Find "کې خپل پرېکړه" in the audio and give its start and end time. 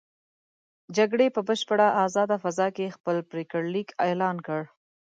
2.75-3.65